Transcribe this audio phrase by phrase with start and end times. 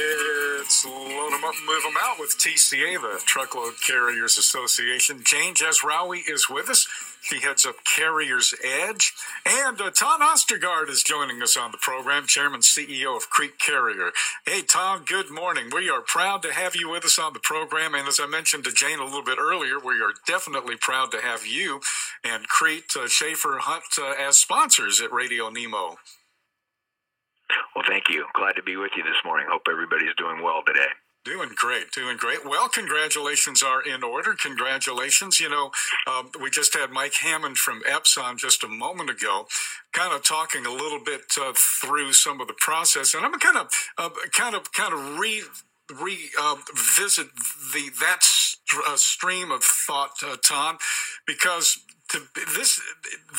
[0.00, 5.22] It's load them Up and move them Out with TCA, the Truckload Carriers Association.
[5.24, 6.86] Jane Jazrawy is with us.
[7.20, 9.12] She heads up Carrier's Edge.
[9.44, 14.12] And uh, Tonn Ostergard is joining us on the program, Chairman CEO of Crete Carrier.
[14.46, 15.68] Hey, Tom, good morning.
[15.74, 17.94] We are proud to have you with us on the program.
[17.94, 21.20] And as I mentioned to Jane a little bit earlier, we are definitely proud to
[21.20, 21.80] have you
[22.22, 25.96] and Crete uh, Shaffer Hunt uh, as sponsors at Radio Nemo.
[27.74, 28.26] Well, thank you.
[28.34, 29.46] Glad to be with you this morning.
[29.50, 30.88] Hope everybody's doing well today.
[31.24, 32.46] Doing great, doing great.
[32.46, 34.34] Well, congratulations are in order.
[34.34, 35.40] Congratulations.
[35.40, 35.70] You know,
[36.06, 39.46] um, we just had Mike Hammond from Epson just a moment ago,
[39.92, 43.58] kind of talking a little bit uh, through some of the process, and I'm kind
[43.58, 45.42] of, uh, kind of, kind of re
[45.90, 50.78] revisit uh, the that st- uh, stream of thought, uh, Tom,
[51.26, 51.78] because
[52.10, 52.20] to
[52.56, 52.80] this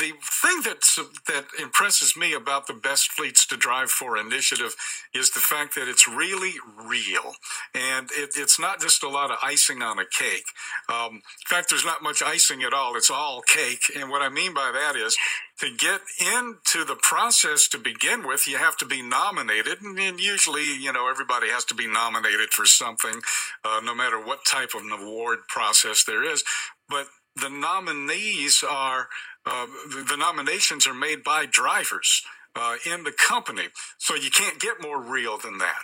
[0.00, 0.12] the
[0.44, 0.82] thing that
[1.26, 4.76] that impresses me about the best fleets to drive for initiative
[5.14, 7.34] is the fact that it's really real.
[7.74, 10.44] And it, it's not just a lot of icing on a cake.
[10.88, 12.96] Um, in fact there's not much icing at all.
[12.96, 13.90] It's all cake.
[13.96, 15.16] And what i mean by that is
[15.60, 19.80] to get into the process to begin with you have to be nominated.
[19.80, 23.20] And, usually you know everybody has to be nominated for something
[23.64, 26.44] uh, no matter what type of an award process there is.
[26.88, 29.08] But the nominees are
[29.46, 29.66] uh,
[30.08, 32.22] the nominations are made by drivers
[32.56, 35.82] uh, in the company, so you can't get more real than that.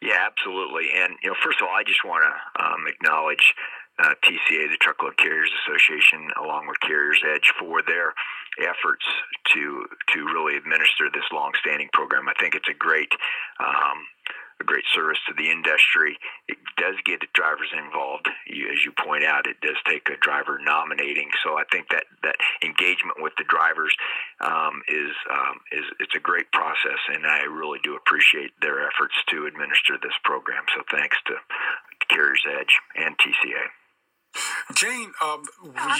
[0.00, 0.90] Yeah, absolutely.
[0.94, 3.54] And you know, first of all, I just want to um, acknowledge
[3.98, 8.12] uh, TCA, the Truckload Carriers Association, along with Carriers Edge, for their
[8.58, 9.04] efforts
[9.54, 12.28] to to really administer this long-standing program.
[12.28, 13.12] I think it's a great
[13.60, 14.06] um,
[14.62, 16.16] a great service to the industry.
[16.46, 19.50] It does get the drivers involved, you, as you point out.
[19.50, 23.94] It does take a driver nominating, so I think that that engagement with the drivers
[24.40, 29.18] um, is um, is it's a great process, and I really do appreciate their efforts
[29.34, 30.62] to administer this program.
[30.74, 31.34] So thanks to
[32.08, 33.66] Carriers Edge and TCA.
[34.74, 35.42] Jane, um,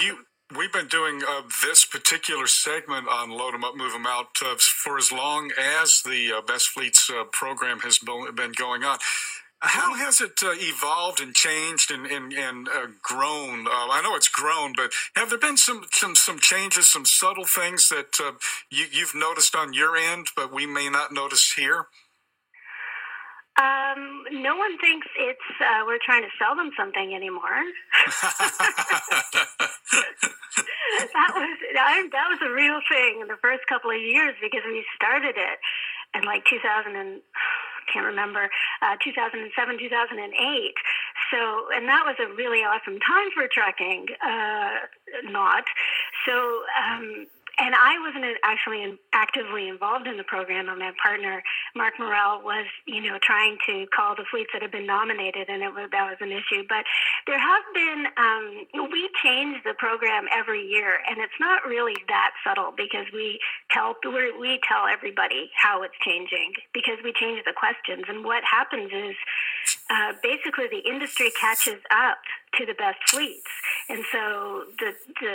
[0.01, 0.25] you
[0.55, 4.55] we've been doing uh, this particular segment on Load 'em Up, Move 'em Out uh,
[4.57, 8.97] for as long as the uh, Best Fleets uh, program has been going on.
[9.59, 13.65] How has it uh, evolved and changed and, and, and uh, grown?
[13.69, 17.87] I know it's grown, but have there been some, some, some changes, some subtle things
[17.87, 18.19] that
[18.69, 21.87] you, you've noticed on your end, but we may not notice here?
[23.53, 27.45] Um, no one thinks it's uh, we're trying to sell them something anymore.
[31.13, 34.61] that was I, that was a real thing in the first couple of years because
[34.65, 35.59] we started it
[36.15, 37.21] in like 2000 and
[37.91, 38.49] can't remember
[38.81, 40.73] uh, 2007 2008
[41.29, 44.87] so and that was a really awesome time for trucking uh,
[45.29, 45.65] not
[46.25, 47.27] so um,
[47.63, 50.67] and I wasn't actually actively involved in the program.
[50.67, 51.41] And my partner,
[51.75, 55.63] Mark Murrell, was, you know, trying to call the fleets that had been nominated, and
[55.63, 56.67] it was that was an issue.
[56.67, 56.83] But
[57.25, 62.31] there have been um, we change the program every year, and it's not really that
[62.43, 63.39] subtle because we
[63.71, 68.91] tell we tell everybody how it's changing because we change the questions, and what happens
[68.91, 69.15] is
[69.89, 72.19] uh, basically the industry catches up
[72.59, 73.47] to the best fleets.
[73.89, 75.33] And so the the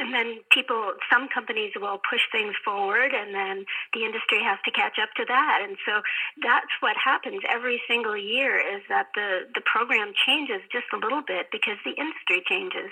[0.00, 4.70] and then people some companies will push things forward and then the industry has to
[4.70, 5.60] catch up to that.
[5.62, 6.00] And so
[6.42, 11.22] that's what happens every single year is that the the program changes just a little
[11.22, 12.90] bit because the industry changes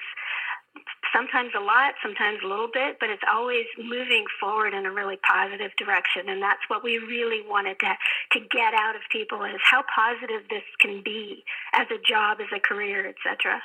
[1.13, 5.17] sometimes a lot, sometimes a little bit, but it's always moving forward in a really
[5.25, 6.29] positive direction.
[6.29, 7.97] And that's what we really wanted to,
[8.33, 12.49] to get out of people is how positive this can be as a job, as
[12.55, 13.63] a career, etc.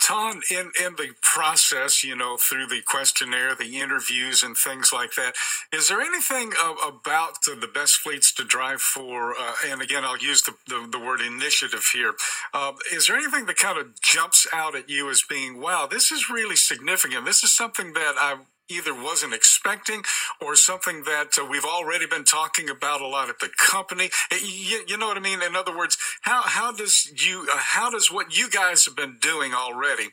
[0.00, 5.14] Tom, in, in the process, you know, through the questionnaire, the interviews, and things like
[5.14, 5.34] that,
[5.72, 9.32] is there anything about the best fleets to drive for?
[9.38, 12.14] Uh, and again, I'll use the, the, the word initiative here.
[12.52, 16.10] Uh, is there anything that kind of jumps out at you as being, wow, this
[16.10, 17.24] is really significant?
[17.24, 18.38] This is something that I
[18.68, 20.02] either wasn't expecting
[20.40, 24.10] or something that uh, we've already been talking about a lot at the company.
[24.30, 25.42] You, you, know what I mean?
[25.42, 29.18] In other words, how, how does you, uh, how does what you guys have been
[29.20, 30.08] doing already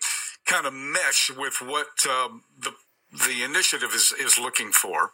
[0.45, 2.71] kind of mesh with what um, the,
[3.11, 5.11] the initiative is, is looking for?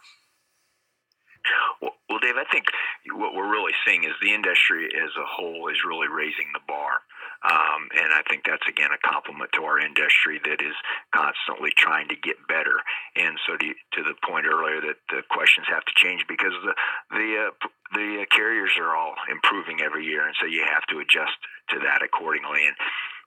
[1.80, 2.66] Well, well, Dave, I think
[3.14, 7.01] what we're really seeing is the industry as a whole is really raising the bar.
[7.42, 10.74] Um, and I think that's again a compliment to our industry that is
[11.14, 12.78] constantly trying to get better.
[13.16, 16.74] And so, to, to the point earlier that the questions have to change because the
[17.10, 21.34] the uh, the carriers are all improving every year, and so you have to adjust
[21.70, 22.66] to that accordingly.
[22.66, 22.76] And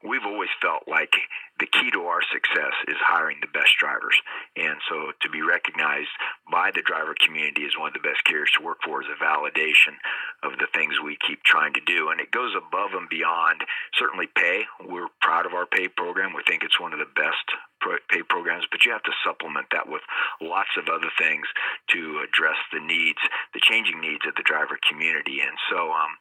[0.07, 1.13] we've always felt like
[1.59, 4.15] the key to our success is hiring the best drivers.
[4.55, 6.11] And so to be recognized
[6.51, 9.23] by the driver community as one of the best carriers to work for is a
[9.23, 9.95] validation
[10.43, 12.09] of the things we keep trying to do.
[12.09, 13.63] And it goes above and beyond
[13.95, 14.67] certainly pay.
[14.83, 16.35] We're proud of our pay program.
[16.35, 17.47] We think it's one of the best
[18.09, 20.01] pay programs, but you have to supplement that with
[20.41, 21.45] lots of other things
[21.93, 23.21] to address the needs,
[23.53, 25.39] the changing needs of the driver community.
[25.39, 26.17] And so, um,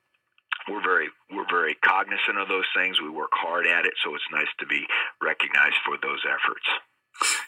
[0.69, 3.01] we're very we're very cognizant of those things.
[3.01, 4.87] We work hard at it, so it's nice to be
[5.23, 6.67] recognized for those efforts.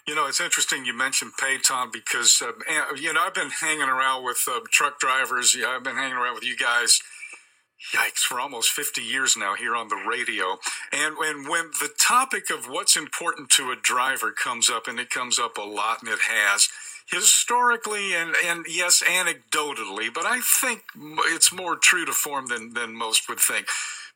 [0.07, 2.53] You know, it's interesting you mentioned pay, Tom, because uh,
[2.97, 5.55] you know I've been hanging around with uh, truck drivers.
[5.59, 7.01] Yeah, I've been hanging around with you guys.
[7.95, 10.57] Yikes, for almost 50 years now here on the radio.
[10.93, 15.11] And, and when the topic of what's important to a driver comes up, and it
[15.11, 16.69] comes up a lot, and it has,
[17.11, 22.95] historically and, and yes, anecdotally, but I think it's more true to form than, than
[22.95, 23.67] most would think.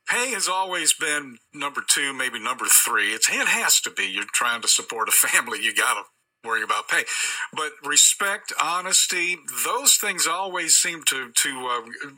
[0.08, 3.12] Pay has always been number two, maybe number three.
[3.12, 4.04] It's, it has to be.
[4.04, 5.62] You're trying to support a family.
[5.62, 7.04] You got to worry about pay.
[7.52, 12.10] But respect, honesty, those things always seem to, to uh,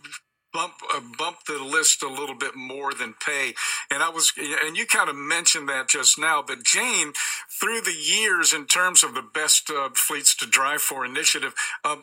[0.53, 3.55] bump uh, bump the list a little bit more than pay.
[3.91, 6.43] And I was, and you kind of mentioned that just now.
[6.47, 7.13] But Jane,
[7.49, 11.55] through the years, in terms of the best uh, fleets to drive for initiative,
[11.85, 11.97] uh,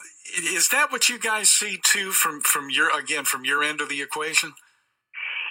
[0.44, 3.90] is that what you guys see too from from your again from your end of
[3.90, 4.54] the equation?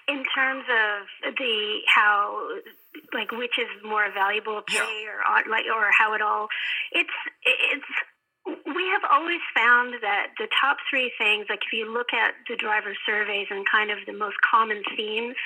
[0.07, 2.49] In terms of the how
[3.13, 5.11] like which is more valuable pay yeah.
[5.11, 6.49] or like or how it all
[6.93, 7.11] it's
[7.45, 7.85] it's
[8.49, 12.57] we have always found that the top three things, like if you look at the
[12.57, 15.37] driver surveys and kind of the most common themes,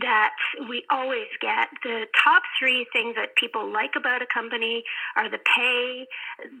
[0.00, 0.34] that
[0.68, 1.68] we always get.
[1.82, 4.82] The top three things that people like about a company
[5.16, 6.06] are the pay,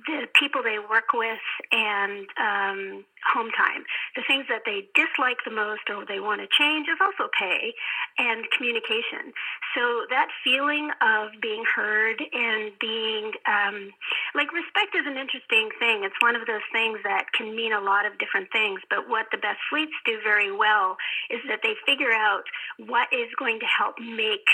[0.06, 1.42] the people they work with,
[1.72, 3.84] and um, home time.
[4.14, 7.74] The things that they dislike the most or they want to change is also pay
[8.18, 9.34] and communication.
[9.74, 13.90] So that feeling of being heard and being um,
[14.36, 16.04] like respect is an interesting thing.
[16.04, 18.80] It's one of those things that can mean a lot of different things.
[18.88, 20.96] But what the best fleets do very well
[21.30, 22.44] is that they figure out
[22.84, 24.46] what is going to help make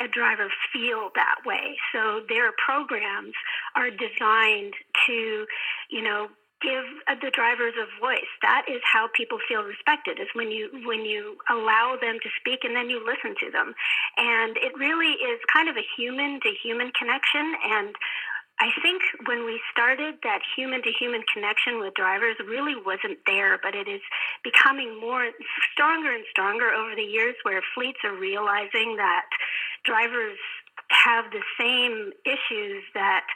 [0.00, 1.76] a driver feel that way.
[1.92, 3.32] So their programs
[3.76, 4.74] are designed
[5.06, 5.46] to,
[5.90, 6.28] you know,
[6.62, 8.30] give uh, the drivers a voice.
[8.40, 10.18] That is how people feel respected.
[10.20, 13.74] Is when you when you allow them to speak and then you listen to them.
[14.16, 17.94] And it really is kind of a human to human connection and
[18.58, 23.58] I think when we started, that human to human connection with drivers really wasn't there,
[23.62, 24.00] but it is
[24.42, 25.28] becoming more
[25.72, 29.28] stronger and stronger over the years where fleets are realizing that
[29.84, 30.38] drivers
[30.88, 33.26] have the same issues that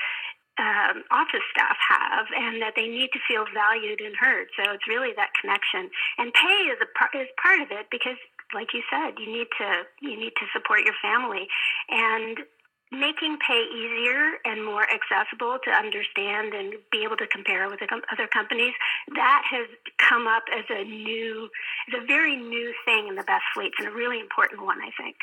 [0.59, 4.49] um, office staff have, and that they need to feel valued and heard.
[4.57, 5.89] So it's really that connection,
[6.19, 8.21] and pay is a part is part of it because,
[8.53, 9.69] like you said, you need to
[10.01, 11.49] you need to support your family,
[11.89, 12.45] and
[12.93, 18.27] making pay easier and more accessible to understand and be able to compare with other
[18.27, 18.75] companies
[19.15, 19.67] that has
[19.99, 21.49] come up as a new
[21.89, 24.91] as a very new thing in the best fleets and a really important one i
[25.01, 25.17] think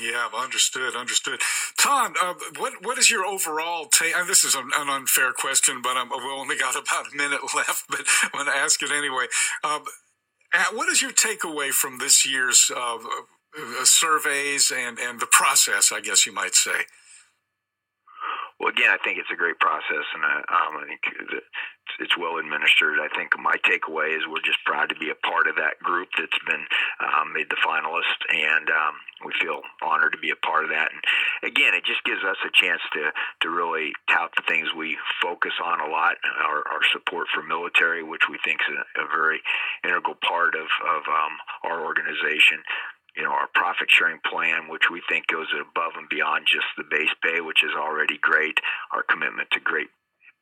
[0.00, 1.40] yeah, understood, understood.
[1.78, 4.16] Tom, uh, what what is your overall take?
[4.16, 7.40] Uh, this is an, an, unfair question, but um, we've only got about a minute
[7.54, 7.84] left.
[7.88, 9.26] But I'm going to ask it anyway.
[9.62, 9.80] Uh,
[10.72, 12.98] what is your takeaway from this year's uh,
[13.84, 16.86] surveys and, and the process, I guess you might say?
[18.62, 21.02] Well, again, I think it's a great process, and I, uh, um, I think
[21.34, 23.02] it's, it's well administered.
[23.02, 26.06] I think my takeaway is we're just proud to be a part of that group
[26.14, 26.62] that's been
[27.02, 28.94] um, made the finalist, and um,
[29.26, 30.94] we feel honored to be a part of that.
[30.94, 31.02] And
[31.42, 35.58] again, it just gives us a chance to to really tout the things we focus
[35.58, 39.42] on a lot, our, our support for military, which we think is a, a very
[39.82, 41.34] integral part of of um,
[41.66, 42.62] our organization
[43.16, 46.84] you know, our profit sharing plan, which we think goes above and beyond just the
[46.90, 48.58] base pay, which is already great,
[48.92, 49.88] our commitment to great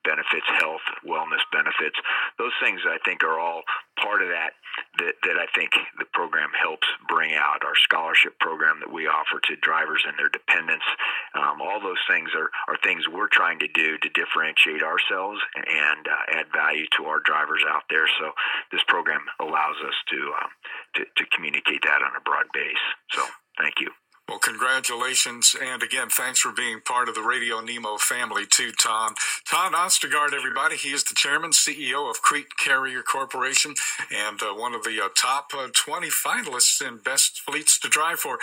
[0.05, 1.99] benefits, health, wellness benefits.
[2.39, 3.63] Those things I think are all
[4.01, 4.57] part of that,
[4.99, 7.65] that that I think the program helps bring out.
[7.65, 10.87] Our scholarship program that we offer to drivers and their dependents.
[11.35, 16.09] Um, all those things are, are things we're trying to do to differentiate ourselves and
[16.09, 18.09] uh, add value to our drivers out there.
[18.19, 18.33] So
[18.73, 20.51] this program allows us to, um,
[20.95, 22.85] to, to communicate that on a broad base.
[23.13, 23.23] So
[23.59, 23.91] thank you.
[24.31, 25.57] Well, congratulations.
[25.61, 29.17] And again, thanks for being part of the Radio Nemo family, too, Tom.
[29.51, 30.77] Tom Ostergard, everybody.
[30.77, 33.75] He is the chairman, CEO of Crete Carrier Corporation,
[34.09, 38.21] and uh, one of the uh, top uh, 20 finalists in Best Fleets to Drive
[38.21, 38.39] for.